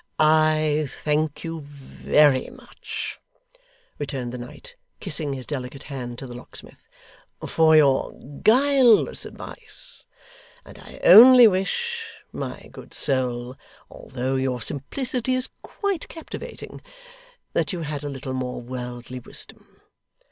[0.17, 3.19] 'I thank you very much,'
[3.99, 6.87] returned the knight, kissing his delicate hand to the locksmith,
[7.45, 10.03] 'for your guileless advice;
[10.65, 13.55] and I only wish, my good soul,
[13.91, 16.81] although your simplicity is quite captivating,
[17.53, 19.81] that you had a little more worldly wisdom.